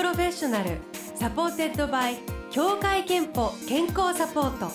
[0.00, 0.78] プロフェッショナル
[1.14, 2.16] supported by
[2.50, 4.72] 協会けんぽ健康サポート。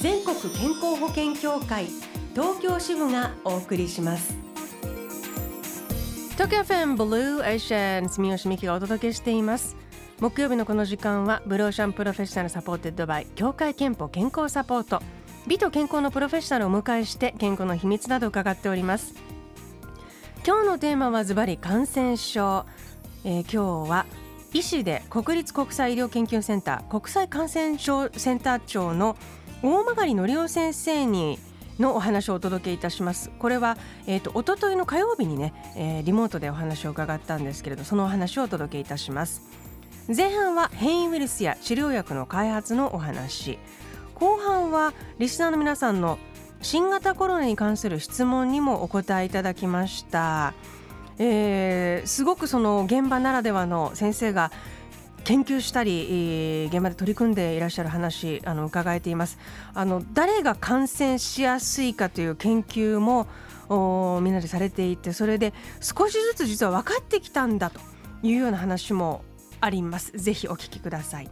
[0.00, 1.86] 全国健康保険協会
[2.32, 4.36] 東京支部がお送りします。
[6.34, 9.74] 東京 FMブルーオーシャン住吉美希がお届けしています。
[10.20, 15.02] 木曜日のこの時間はブルーオーシャンプロフェッショナル supported by 協会けんぽ健康サポート。
[15.48, 19.12] 美と健康のプロフェッショナルをお迎えして健康の秘密など伺っております。
[20.46, 22.64] 今日のテーマはズバリ感染症、
[23.24, 24.06] えー、今日は
[24.52, 29.16] 医師で国立国際医療研究センター国際感染症センター長の
[29.62, 31.38] 大曲則夫先生に
[31.78, 33.30] のお話をお届けいたします。
[33.38, 39.42] これは、えーと、と一昨日の火曜日にね、えー、リモートでお話を伺ったんですけれどそのお話をお届けいたします。
[40.08, 43.58] 前半は変異ウイルスや治療薬の開発のお話。
[44.14, 46.18] 後半はリスナーの皆さんの
[46.60, 50.54] 新型コロナに関する質問にもお答えいただきました、
[51.18, 54.52] えー、すごくその現場ならではの先生が
[55.24, 59.38] 研究したり現場で取り組んでいらっしゃる話あの伺えています。
[59.74, 63.26] あの誰が感染しやすいかという研究も
[64.22, 67.80] みんなでされていてそれで少しずつ実は分かってきたんだと
[68.22, 69.22] いうような話も
[69.60, 70.12] あります。
[70.12, 71.30] ぜひお聞きください。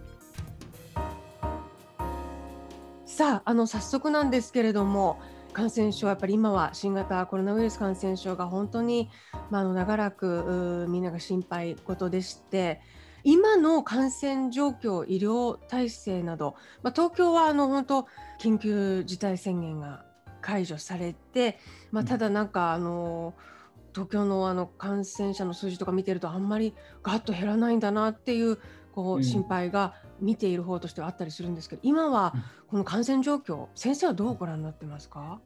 [3.07, 5.19] さああの早速なんですけれども
[5.57, 9.09] 感染症やっぱり今は新型コロナウイルス感染症が本当に、
[9.51, 12.83] まあ、の長らくみんなが心配事でして
[13.25, 18.07] 今の感染状況医療体制など、まあ、東京はあの本当
[18.39, 20.05] 緊急事態宣言が
[20.43, 21.59] 解除されて、
[21.91, 23.33] まあ、ただなんかあの、
[23.95, 28.59] 東京のあの感染者の数字とか見てるとあんまりガッと減らないんだなっていう
[28.97, 32.33] こう心配が見ている方としてはあったりするんですけど、今は
[32.67, 35.39] この感染状況、先生はどうご覧になってますか？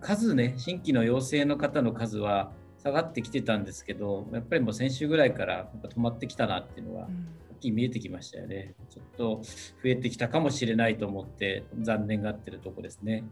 [0.00, 2.50] 数ね、新規の陽性の方の数は
[2.82, 7.08] 下がってきてたんですけど、やっぱりもう先週ぐらいから止まってきたなっていうのは、は
[7.54, 8.74] っきり見えてきましたよね。
[8.90, 9.50] ちょっと増
[9.84, 13.22] えてきたかもしれないと思って、残念がってるとこですね。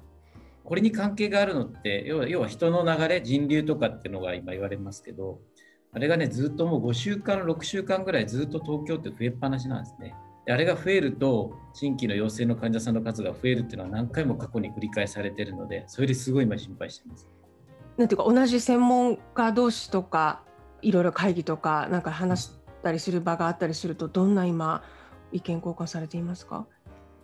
[0.63, 5.41] これに関係があるのって要は要は人の流れ人流とかっていうのが今言われますけど
[5.95, 10.15] あれがねずっともう5週間6週間ぐらいずっと東京って増えっぱなしなんですね。
[10.45, 17.29] であれが増えると新規の陽性の患者さんの数が増えるっていうのは何回も過去に繰り返されてるのでそれですごい今心配してます。
[17.97, 20.43] なんていうか同じ専門家同士とか
[20.83, 22.51] いろいろ会議とかなんか話し
[22.83, 24.83] たりする場があったりするとどんな今
[25.33, 26.67] 意見交換されていますか？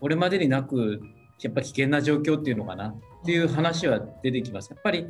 [0.01, 1.03] これまでになく
[1.43, 2.91] やっぱ危険な状況っていうのかな？
[2.91, 2.95] っ
[3.25, 4.71] ていう話は出てきます。
[4.71, 5.07] やっぱり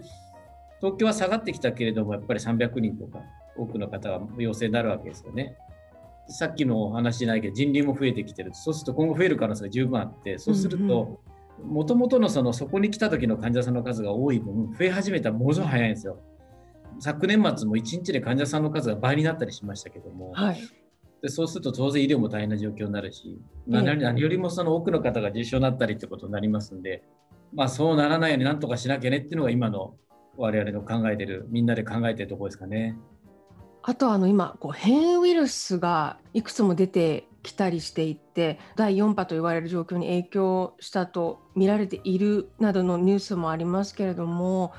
[0.81, 3.21] 東京は下がってきたけれども、やっぱり300人とか
[3.57, 5.57] 多くの方が陽性になるわけですよね。
[6.29, 8.51] さっきのお話じゃないけど、人流も増えてきてる。
[8.55, 11.21] そうすると今後増える可能性が十分あって、そうすると、
[11.65, 16.19] もともとのそのそこに来た時の患者さんの数が多い分、増え始めたらものすごい早いんですよ。
[16.99, 20.61] 昨年末も1日で患者さんの数が倍になったりしましたけども、はい、
[21.23, 27.03] でそうすると当然医療も大変な状況になるし、何よりもその多くの方が重症になったりってことになりますんで、
[27.53, 29.95] まあ、そうならないようになんとかしなきゃねっていうのが今の
[30.37, 32.97] 我々の考えてるみんなで考えてるところですかね。
[33.83, 44.73] あとあの今こう変異ウイルスがいくつも出てきたりしていて第4波と言われる状況に影響したと見られているなどのニュースもありますけれども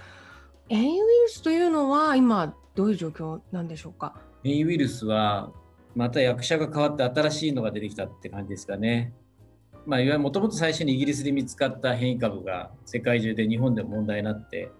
[0.67, 4.15] 変異ウイルスというのは今どういう状況なんでしょうか？
[4.43, 5.51] 変異ウイルスは
[5.95, 9.13] また役者が変わって新しいのが出てきたって感じですかね。
[9.85, 14.71] まあ、いわゆるもともと最初にイギリスで見つかった変異株が世界中で日本でも問題になって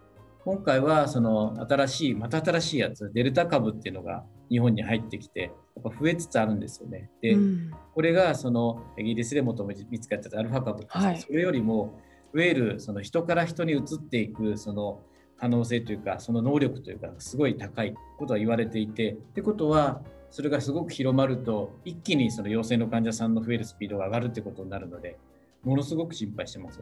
[0.44, 7.09] 今回はその新しいまた新しいやつデルタ株っていうのが日本に入ってきてやっぱ増えつつあるんですよね。
[7.22, 12.00] で、うん、これがそのイギリスでもともと見つかったアルファ株、はい、それよりも
[12.34, 15.01] 増えるその人から人に移っていくその
[15.38, 25.18] 可能性というかその能力というかすごい高いことは言われていてってことはそれがすごく広まると一気にその陽性の患者さんの増えるスピードが上がるってことになるので
[25.63, 26.80] ものすごく心配してます。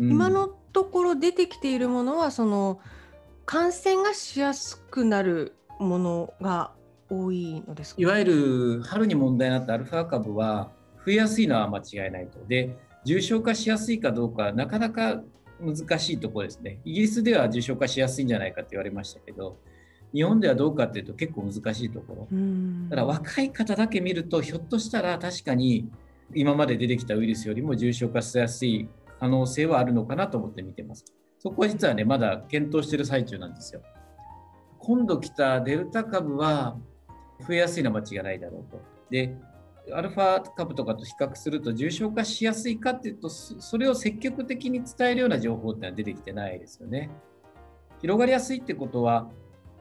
[0.00, 2.80] うん、今のところ出てきているものはその
[3.44, 6.72] 感染がしやすくなるものが
[7.10, 10.70] 多いのですいわゆる春に問題になったアルファ株は
[11.04, 12.38] 増えやすいのは間違いないと。
[12.46, 15.22] で重症化しやすいかどうかなかなか
[15.60, 16.80] 難しいところですね。
[16.84, 19.56] イギリスでは重症化しやすいんじゃないかって言われましたけど
[20.12, 22.28] 日本ではどうかっていうと結構難しいところ。
[22.90, 25.88] だから若い方だけ見るとひょっとしたら確かに
[26.34, 28.88] 今まで出てきたウイルスよりも重症化しやすい
[29.20, 31.04] 可能性はあるのかなと思って見てます。
[31.38, 33.82] そこは実はね、まだ検討している最中なんですよ。
[34.78, 36.78] 今度来たデルタ株は
[37.46, 38.82] 増えやすいのは間違いないだろうと。
[39.10, 39.36] で、
[39.92, 47.10] アルファ株とかと比較すると重症化しやすいかっていうと、それを積極的に伝えるような情報ってのは出てきてないですよね。
[48.00, 49.30] 広がりやすいってことは、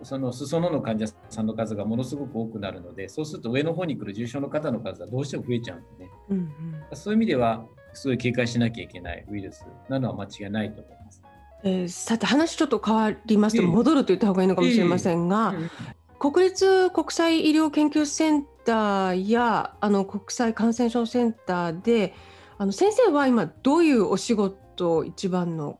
[0.03, 7.65] その裾野の患者さんの数がものすごく多くなるのでそうすると上の方に来る重症の方の数はどうしても増えちゃうんでね、うんうん、そういう意味では
[7.99, 11.21] すごい警戒しなきゃいけないウイルスなのは間違いないと思います。
[11.63, 22.13] えー、さて話ちょっと変わりますと戻ると言った方がいいのかもしれませんが、えー、国立国際医療研究センターやあの国際感染症センターで
[22.57, 25.79] あの先生は今どういうお仕事一番の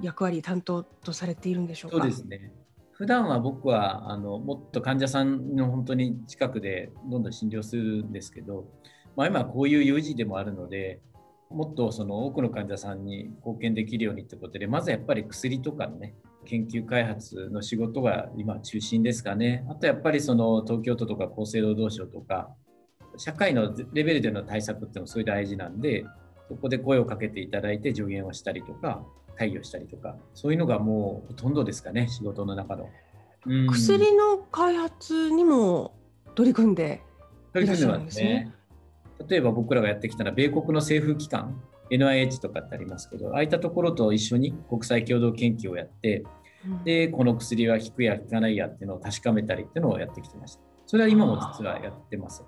[0.00, 1.98] 役割担当とされているんでしょうか？
[1.98, 2.52] そうですね。
[2.92, 8.64] 普段は僕はあのもっと患者さんの本当に近くでどんどん診療するんですけど、
[9.16, 11.00] まあ、今こういう有事でもあるので
[11.52, 16.14] もっとその多くの患者さんに貢献できるようにってことでまずやっぱり薬とかのね
[16.44, 22.50] 研究開発の仕事が今中心ですかねあとやっぱりその東京都とか厚生労働省とか
[23.16, 26.04] 社会のレベルでの対策っていうのもすごい大事なんで
[26.48, 29.04] そこで声をかけていただいて助言をしたりとか
[29.36, 32.88] 会議をしたりとかそういうのがもうほとんどですかね仕事の中の。
[33.72, 35.96] 薬の開発にも
[36.36, 37.02] 取り組んで
[37.56, 38.52] いらっしゃるんですね。
[39.28, 41.60] 例えば僕らがやってきたのは米国の政府機関
[41.90, 46.24] NIH とかってありますけどああいったところと一緒に国際共同研究をやって、
[46.66, 50.60] うん、でこの薬は効くや効かないやっていうのを確かめたりっていうのをやってきてました。
[50.86, 52.44] それは今も実はやってます。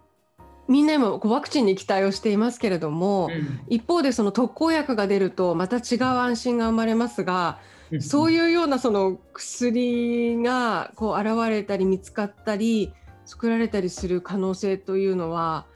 [0.67, 7.59] みんな今ワクチンに期待をしていますけれども、うん、一方でその特効薬が出るとまた違う安心が生まれますが、
[8.01, 12.93] そういうようなその薬がこう現れたり見つかったり
[13.27, 15.67] 作られたりする可能性というのは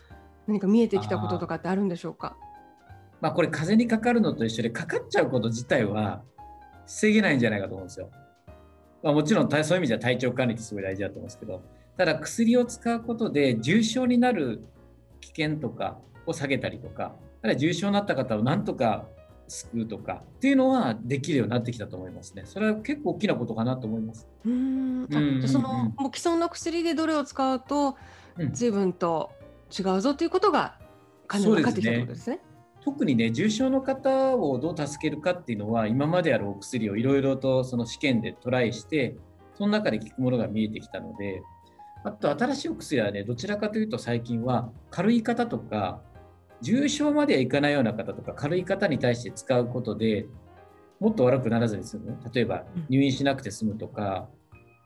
[0.49, 2.37] 何か見えてきたこととかってあるんでしょうか？
[3.21, 6.23] まあ、これ風邪にかかるのと一緒でかかっちゃうこと自体は
[6.87, 8.11] 防げないんじゃないかと思うんですよ。
[9.03, 11.63] まあ、もちろんそういう意味じゃ体調管理ってすごい大事だと思うんですけど
[11.97, 14.65] ただ薬を使うことで重症になる
[15.21, 19.07] 危険とかを下げたりとかただ重症になった方をなんとか
[19.47, 22.43] 救うとかっていうのはできるようになってきたと思いますね。
[22.45, 24.27] それは結構大きなことかなと思います。
[24.45, 25.07] うん。
[25.47, 27.97] そのもう既存の薬でどれを使うと
[28.53, 29.31] 随分と
[29.77, 30.79] 違うぞということが
[31.27, 32.41] かなり分かってきたということですね。
[32.81, 39.17] 特にね重症の方をどう助けるかっていうのは今まであるお薬をいろいろとその試験でトライして
[39.55, 41.43] その中で効くものが見えてきたので
[42.05, 46.01] あと新しいお薬はねどちらかというと最近は軽い方とか
[46.63, 50.27] 重症まではいかないような方とか軽い方に対して使うことで
[51.01, 52.19] もっと悪くならずに済む。
[52.33, 54.29] 例えば入院しなくて済むとか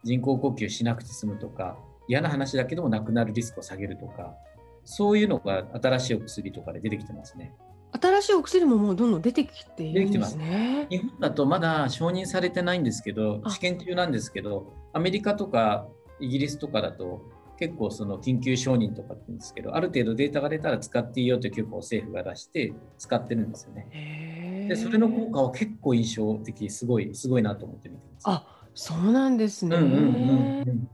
[0.02, 1.78] 人工呼吸しなくて済むとか
[2.08, 4.34] 嫌な話だけども亡くなるリスクを下げるとか
[4.84, 7.54] そういうのが新しいお薬とかで出てきてますね。
[8.00, 10.86] 新しいお薬ももうどんどん出てきているんですね。
[10.90, 15.86] 日本だとまだ承認されてないんですけど、試験中なんですけど、アメリカとか
[16.18, 17.22] イギリスとかだと
[17.58, 24.66] 結構その緊急承認とかって言うんですけど、ある程度データが出たら使っていいよという許可を政府が出して使ってるんですよね。
[24.68, 28.24] で、それの効果は結構印象的、すごいすごいなと思って見てます。
[28.26, 29.76] あ、そうなんですね。
[29.76, 30.88] うんうんうんうん、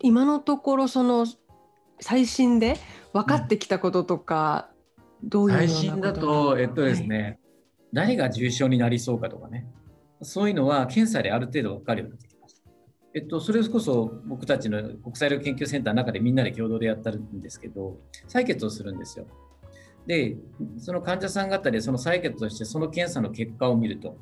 [0.00, 1.26] 今のところその
[2.00, 2.76] 最新で
[3.16, 4.68] 分かってきたこととか、
[5.22, 7.38] どういう最新だと、えっとですね、はい、
[7.94, 9.66] 誰が重症になりそうかとかね、
[10.20, 12.70] そういうのは検査である程度分かるようになってきました。
[13.14, 17.96] えっと、それこそ僕たちの国際医療研究センターの中でみんなで共同でやったんですけど、
[18.28, 19.26] 採血をするんですよ。
[20.06, 20.36] で、
[20.76, 24.18] その患者さん方でその採血としてその検査の結果を見ると、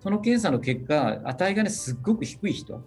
[0.00, 2.82] その検査の結果、値がね、すっごく低い人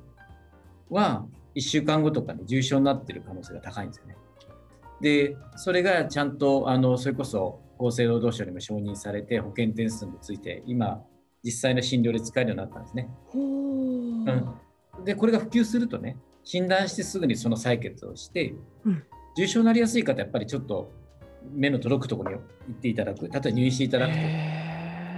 [0.89, 4.17] は、1週間後とかに重症になっている可能性が高いんですよね。
[5.01, 11.03] で、それがちゃんと、あの、それこそ厚生労働省にも承認されて、保険点数について、今、
[11.43, 13.09] 実際の診療で使えるようになったんですね。
[13.33, 13.39] う
[15.01, 19.03] ん、で、これが普及するとね、診断してすぐにその採血をして、うん、
[19.35, 20.91] 重症になりやすい方、やっぱりちょっと
[21.53, 24.19] 目の届くところに行っていただく、例えば入院していただくと。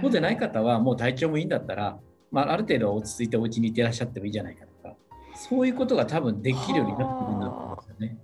[0.02, 1.98] そうでない方は、もう体調もいいんだったら、
[2.30, 4.96] まあ、ある程度落ち着いてお家にいてらっしゃってもいいじゃないかとか、
[5.34, 8.18] そういうことが多分できるようになってくるんだと思うんですよね。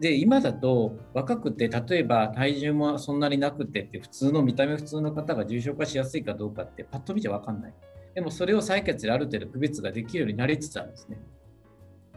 [0.00, 7.74] で今だと若くて例えば体重もそんなになくてって普通の見た目普通の方が重症化しやすいかどうかってパッと見て分かんない
[8.14, 11.18] でもそれを採血である程度区別ができるようになりつつあるんですね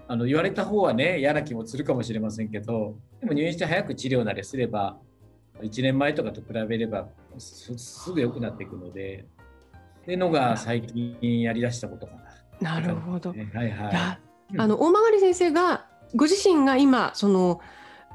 [0.07, 4.98] あの言われた方はね嫌な気もするかもしれませんけどでも入院して早く治療なりすれば
[5.62, 7.07] 1年前とかと比べれば
[7.38, 9.25] すぐ良くなっていくので
[10.01, 12.13] っていうのが最近やりだしたことか
[12.62, 12.79] な。
[12.79, 13.29] なるほど。
[13.29, 14.19] はいはい。
[14.57, 15.86] あの大曲先生が
[16.16, 17.62] ご自身が今その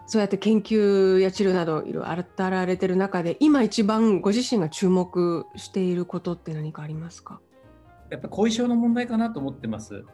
[0.06, 7.40] そうやって研究や治療などいろいろ当たられてる中で今一番ご自身が注目していることって何かありますか？
[8.10, 10.04] やっぱ後遺症の問題かなと思ってます。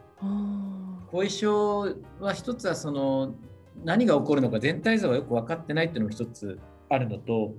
[1.11, 3.35] 後遺症は一つはその
[3.83, 6.59] 何が起こるのか全体像がよく分かってないっていうのも一つ
[6.89, 7.53] あるのと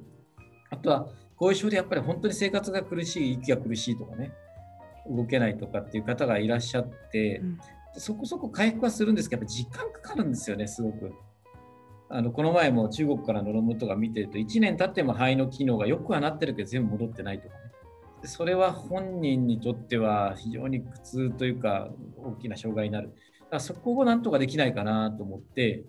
[0.70, 4.32] あとは後遺症でやっぱり本当に生活が苦しい息が苦しいとかね
[5.10, 7.58] 動けないとかっていう方がいらっしゃって、うん、
[7.96, 11.12] そこそこ回復はするんですけど、やっぱ時間かかるんですよね、すごく。
[12.08, 17.60] あのこの前も中国からの論文とか見てると、1年経っても肺の機能がよくはなってるけど、全部戻ってないとかね。
[18.24, 23.08] それは本人にとっては非常に苦痛というか、大きな障害になる。
[23.08, 23.18] だか
[23.52, 25.84] らそこをなんとかできないかなと思って、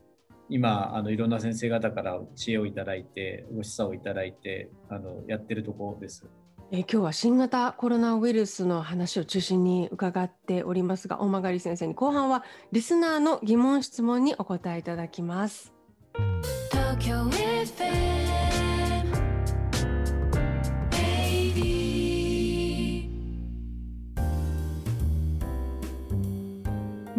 [0.50, 6.26] 今、あのいろんな先生方から知恵をいただいて、ご示唆をいただいて、あのやってるところです。
[6.76, 15.72] え今日は新型コロナウイルスの話を中心に伺っておりますが大曲先生に後半はリスナーの疑問質問にお答えいただきます。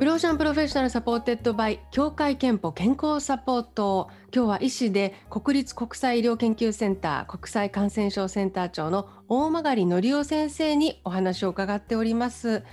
[0.05, 4.11] ブルーオーシャンプロフェッショナル supported by 協会けんぽ健康サポート。
[4.35, 12.65] 今日は医師で国立国際医療研究センター国際感染症センター長の大曲貴夫先生にお話を伺っております。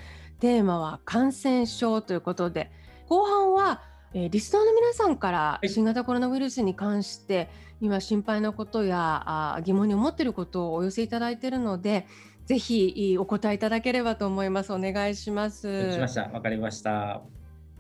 [0.42, 2.70] テーマは感染症ということで
[3.08, 3.82] 後半は、
[4.14, 9.24] えー、リスナーの皆さんから新型コロナウイルスに関して今心配なことや
[9.56, 12.08] あ疑問に思っていることをお寄せいただいているので
[12.52, 14.74] ぜひお答えいただければと思います。
[14.74, 15.94] お願いします。
[15.94, 16.24] しました。
[16.34, 17.22] わかりました。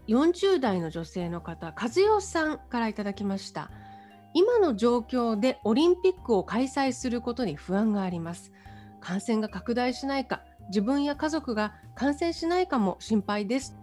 [0.07, 3.69] 40代の女性の方、和代さんからいただきました。
[4.33, 8.53] 今の状況でオリンピックを開催することに不安があります。
[9.01, 13.75] 感染が拡大しないか、自分や家族が感染しないかも心配です。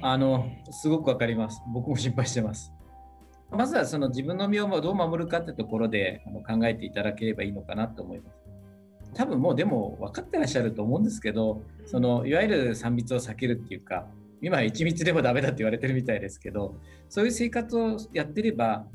[0.00, 1.60] あのすごくわかります。
[1.74, 2.72] 僕も心配してます。
[3.50, 8.45] まずはその自分の身をどう守るかってところで考えていただければいいのかなと思います。
[9.14, 14.06] 多分もうでも分かってらっしゃると思うんですけどそのいわゆる3密を避けるっていうか
[14.42, 16.76] 今1密でもダメだって言われてるみたいですけど
[17.08, 18.86] そういう生活をやってれば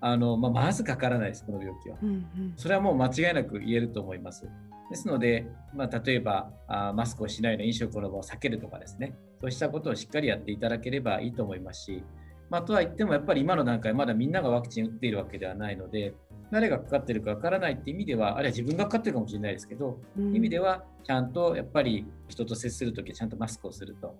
[0.00, 4.48] あの、まあ、まずかからないですこの病気は、うんうん、それはもう間違いなく言えると思います。
[4.90, 9.14] ですので、まあ、例えばあマスクをしないの飲食の場を避けるとかですね。
[9.40, 12.02] そうしたことをしっかりやっていただければいいと思いますし、
[12.50, 16.14] まあ、とは言ってもやっぱり今の段階まだみんながワクチン打っているわけではないので
[16.50, 24.16] 誰がかかってるかわからないっていう意味では、あるいは自分がかかってるかもしれないですけど、うん、意味ではちゃんとやっぱり人と接するときちゃんとマスクをすると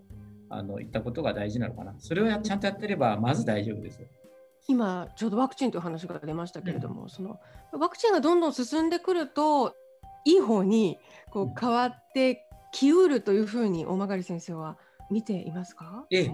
[0.49, 1.95] あのいったことが大事なのかな。
[1.99, 4.01] それをちゃんとやってれば、まず大丈夫です。
[4.69, 7.41] 今、ちょうどワクチンという話が出ましたけれども、うん、その
[7.73, 9.75] ワクチンがどんどん進んでくると、
[10.25, 10.99] いい方に
[11.31, 14.77] こう変わってきうるというふうに大曲先生は
[15.11, 16.05] 見ていますか？
[16.11, 16.31] ええ、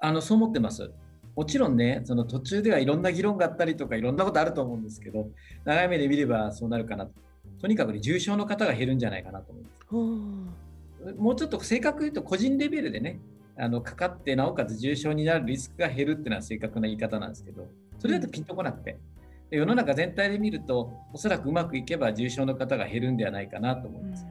[0.00, 0.92] あのそう思ってます。
[1.36, 5.28] もちろんね、その途中ではいろんな議論があったりとか、いろんなことあると思うんですけど、
[5.64, 7.68] 長い目で見ればそうなるかなと。
[7.68, 9.70] にかく、ね、重症の方が減るんじゃないかなと思いま
[11.12, 11.14] す。
[11.18, 13.20] もうちょっと正確に言うと、個人レベルでね、
[13.58, 18.96] あのかかって、なおかつ重症になるリスクが減るっていうのは正確な言い方なんですけど、それだとピンとこなくて、
[19.50, 24.26] 世の中全体で見ると、おそらくうまくいけば重症の方が減るんではないかなと思います。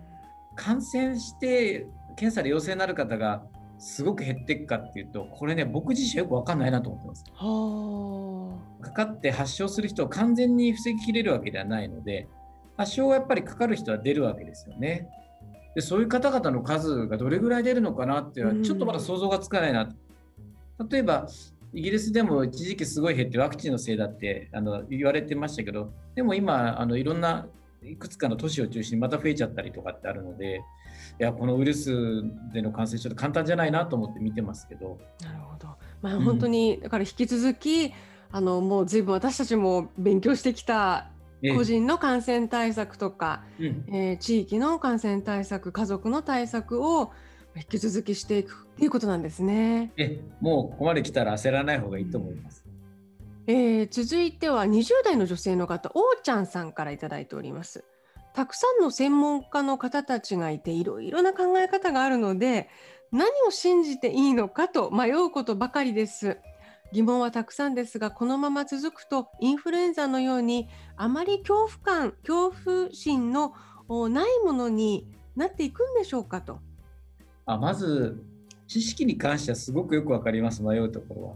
[0.56, 1.86] 感染して
[2.16, 3.44] 検査で陽性になる方が
[3.78, 7.24] すごく減っていくかっていうとこれね僕自身よく分かんないなと思ってます。
[8.82, 12.28] かかって発症する人を完全に防ぎきれるわけではないので
[12.78, 15.08] 発症はやっぱりかかる人は出るわけですよね。
[15.76, 19.94] でそういう方々の数がどれぐらい出るのかなっていうのはちょっとまだ想像がつかないな。
[20.90, 21.28] 例えば
[21.74, 27.48] イギリスでも一時期すごい減ってワクチンのせいだってあの言われてましたけどでも今あのいろんな
[27.84, 30.62] いくつかの都市を中心にまた増えちゃったりとかってあるのでい
[31.20, 34.98] やこのウイルスでの感染症って簡単じゃないなと思って見てますけど。
[35.22, 35.68] なるほど、
[36.02, 37.94] まあ、本当に、だから引き続き
[38.32, 41.10] あのもうずいぶん私たちも勉強してきた
[41.56, 47.12] 個人の感染対策とか、ええー、地域の感染対策家族の対策を
[47.56, 49.94] 引き続きしていくっていうことなんですね。
[49.98, 52.66] えもうここまで来たら焦らない方がいいと思います。
[53.48, 57.86] えー、続いては20代の女性の方、おーちゃんさんから頂いております。
[58.36, 62.70] たくさんの専門家の方たちがいていろいろな考え方があるので
[63.12, 66.38] 何を信じていいのかと迷うことばかりです。
[66.92, 73.54] 疑問はたくさんですがこのまま続くとインフルエンザのようにあまり恐怖感恐怖心の
[74.10, 76.60] ないものになっていくんでしょうかと
[77.46, 78.24] あまず
[78.68, 81.34] 知識に関してはすごくよく分かります迷うところは。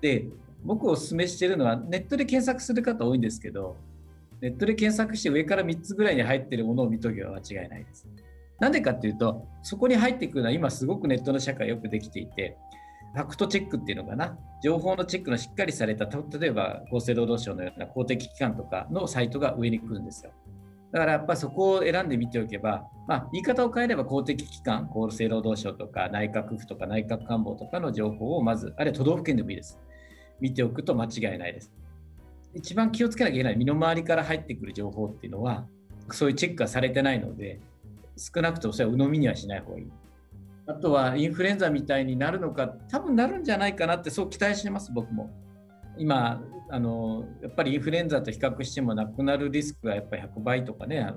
[0.00, 0.26] で
[0.62, 3.76] 僕お勧めしているのはネットで検索する方多いんですけど
[4.40, 8.06] ネットで検索して上から3つぐらいに入ってるものを見とけば間違いないです。
[8.58, 12.56] なんでかっていうと、そこに入ってくるのは今すごくネットの社会よくできていて、
[13.14, 20.32] ファクトチェックっていうのかな、情報のチェックのしっかりされた、例えば厚生労働省のような公的機関とかのサイトが上に来るんですよ。
[20.92, 29.78] だからやっぱそこを選んでみておけば、まあ、言い方を変えれば公的機関、厚生労働省とか内閣府とか内閣官房とかの情報をまず、あるいは都道府県でもいいです。
[30.40, 31.72] 見ておくと間違いないです。
[32.54, 35.66] 一番気をつけなきゃいけない身の回りから入ってくる情報っていうのは
[36.10, 37.60] そういうチェックがされてないので
[38.16, 39.86] 少なくともそれは鵜呑みにはしない方がいい。
[40.66, 45.30] あとはインフルエンザみたいになるのか、多分なるんじゃないかなってそう期待してます、僕も。
[45.98, 46.40] 今
[46.70, 51.12] あの、やっぱりインフルエンザと比較しても亡くなるリスクがやっぱり100倍とかね、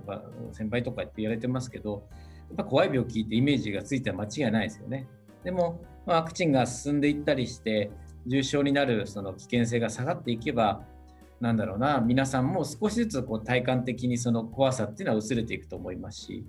[0.54, 2.08] 1000倍とかって言われてますけど、
[2.50, 5.08] やっぱ怖い病気ってイメージがついては間違いないですよね。
[5.44, 7.92] でも、ワクチンが進んでいったりして、
[8.26, 10.84] 重症になるその危険性が下がっていけば、
[11.44, 16.46] なんだろうな皆さんも少しずつこう体感的にその怖さっていうのは薄れていくと思いますし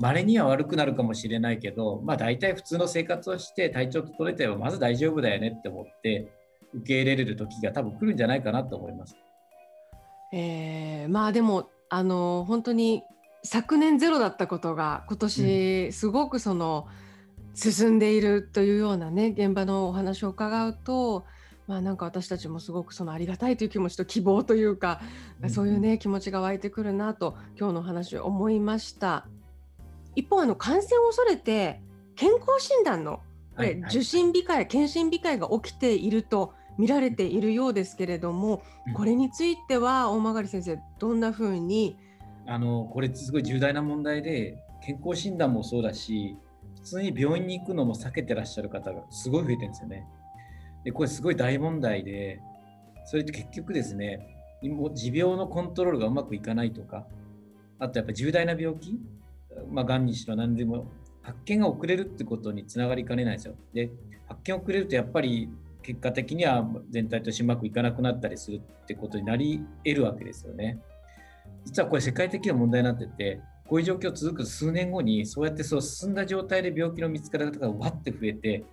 [0.00, 6.28] まれ、には悪くなるかもしれないけど、まあ、大体普通の生活をして体調整えてればまず大丈夫だよねって思って
[6.74, 9.16] 受け入れれる時が多分来るんじゃないかなと思います。
[10.32, 13.04] えー、まあでもあの本当に
[13.44, 16.86] 昨年ゼロだったことが今年すごくその、
[17.54, 21.26] 進んでいるというようなね現場のお話を伺うと
[21.66, 25.00] まあ、なんか私たちもすごくそのありがたいという気持ちと希望というか、
[25.42, 29.26] うん、そういうね気持ちが湧いてくるなと今日の話を思いました。
[30.14, 31.80] 一方あの感染を恐れて
[32.16, 33.20] 健康診断の
[33.56, 38.62] これ、受診控え検診控えが起きていると見られているようですけれども、
[38.94, 41.96] これについては大曲先生どんなふうに？
[42.46, 46.36] あのこれすごい重大な問題で健康診断もそうだし
[46.76, 50.06] 普通に病院に行くのも避けてらっしゃる方がすごい増えてるんですよね。
[50.84, 52.40] でこれすごい大問題で
[53.04, 57.06] それって結局ですね持病のコントロールがうまくいかないとか
[57.78, 58.98] あとやっぱ重大な病気
[59.70, 60.90] まあ、がんにしろ何でも
[61.22, 63.54] 発見が遅れるってことにつながりかねないですよ。
[63.72, 63.90] で
[64.28, 65.48] 発見遅れるとやっぱり
[65.82, 70.80] 結果的には全体としてうまくいかなくなったりするってことになり得るわけですよね。
[71.64, 78.64] 実はこれ世界的な問題になっててこういう状況続く数年後にそうやってそう進んだ状態で病気の見つかり方がわって増えて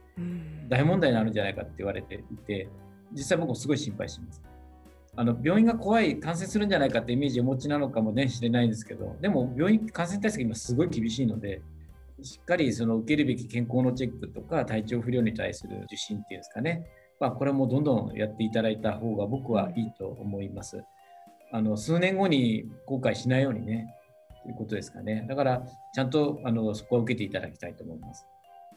[0.67, 2.69] 大問題になるんじゃないかって言われていて、
[3.11, 4.41] 実際僕もすごい心配します。
[5.15, 11.61] あの病院が怖い、感染するんじゃないかってイメージをお持ちなのかもね、知れないんですけど、でも病院、感染対策今すごい厳しいので、
[12.21, 16.85] しっかりその受けるべき健康のチェックとか体調不良に対する受診っていうんですかね、
[17.19, 20.83] まあ、これもどんどんやっていただいた方が僕はいいと思います。
[21.51, 23.93] あの数年後に後悔しないようにね、
[24.43, 25.25] ということですかね。
[25.27, 28.25] だから、ちゃんとあのそこは受けていただきたいと思います。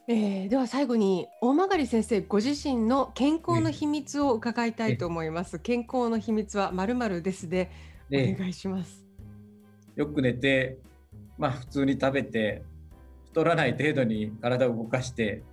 [0.09, 5.61] えー、では最後に大曲先生ご自身の健康の秘密を伺いたいと思います。
[5.61, 7.71] 健康の秘密はまるまるですで
[8.13, 9.07] お願いします。
[9.95, 10.79] よく寝て、
[11.39, 12.65] まあ普通に食べて
[13.27, 15.45] 太らない程度に体を動かして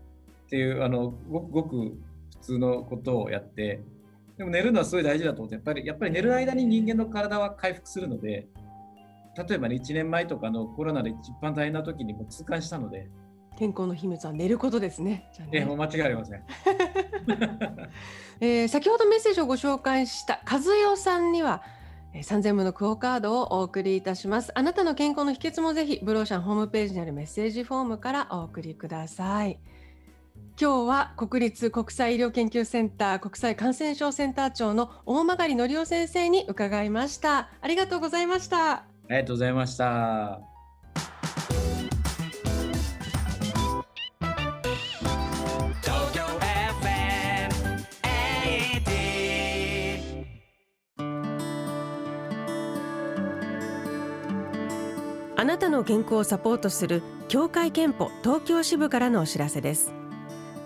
[0.48, 3.84] っていうあのごくごく普通のことをやって、
[4.36, 8.48] でも寝るのはすごい大事だと思ってやっぱりやっぱり寝る間に人間の体は回復するので、
[9.48, 13.08] 例えばね1年前とかのコロナで一番大変な時にも痛感したので。
[13.60, 15.30] 健康の秘密は寝ることですね。
[15.34, 15.66] じゃね。
[15.66, 16.42] もう間違いありません。
[18.40, 21.62] えー、先ほどメッセージをご紹介した和代さんには、
[22.14, 24.54] えー、3000分のクオカードをお送りいたします。
[24.56, 29.60] あなたの健康の秘訣もぜひブローシャンホームページにあるメッセージフォームからお送りください。
[30.62, 37.50] 今日は国立国際医療研究センター国際感染症センター長の大曲則夫先生に伺いました。
[37.60, 38.72] ありがとうございました。
[38.72, 40.59] ありがとうございました。
[55.70, 59.94] の健康をサポートする協会憲法東京支部からのお知らせです。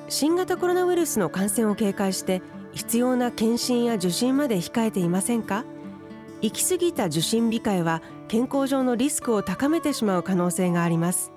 [0.09, 2.41] 新型コロナウイルスの感染を警戒して
[2.73, 5.63] 必要な検診や受診まで控えていませんか？
[6.41, 11.31] 行き過ぎた受診控えは健康上のリスクを高めてしまう可能性があります。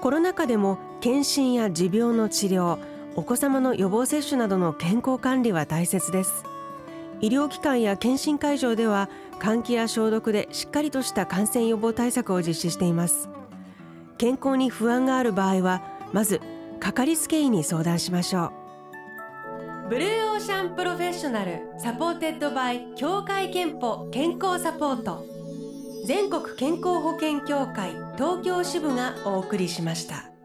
[0.00, 2.78] コロナ禍でも検診や持病の治療
[3.14, 6.44] お子様の予防接種などの健康管理は大切です。
[7.22, 13.28] 医療機関や検診会場では換気や消毒でしっかりとした感染予防対策を実施しています。
[14.18, 16.40] 健康に不安がある場合はまず
[16.80, 18.52] かかりつけ医に相談しましょう。
[19.88, 25.24] ブルーオーシャンプロフェッショナル supported by 協会けんぽ健康サポート。
[26.06, 30.35] 全国健康保険協会東京支部がお送りしました。